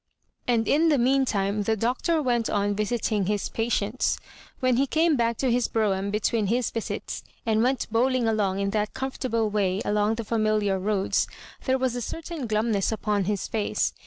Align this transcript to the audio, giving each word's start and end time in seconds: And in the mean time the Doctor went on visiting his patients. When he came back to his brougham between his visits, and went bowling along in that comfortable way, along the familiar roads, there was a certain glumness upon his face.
And 0.47 0.67
in 0.67 0.89
the 0.89 0.97
mean 0.97 1.25
time 1.25 1.61
the 1.61 1.77
Doctor 1.77 2.23
went 2.23 2.49
on 2.49 2.73
visiting 2.75 3.27
his 3.27 3.49
patients. 3.49 4.17
When 4.59 4.77
he 4.77 4.87
came 4.87 5.15
back 5.15 5.37
to 5.37 5.51
his 5.51 5.67
brougham 5.67 6.09
between 6.09 6.47
his 6.47 6.71
visits, 6.71 7.23
and 7.45 7.61
went 7.61 7.85
bowling 7.91 8.27
along 8.27 8.57
in 8.57 8.71
that 8.71 8.95
comfortable 8.95 9.51
way, 9.51 9.79
along 9.85 10.15
the 10.15 10.23
familiar 10.23 10.79
roads, 10.79 11.27
there 11.65 11.77
was 11.77 11.95
a 11.95 12.01
certain 12.01 12.47
glumness 12.47 12.91
upon 12.91 13.25
his 13.25 13.47
face. 13.47 13.93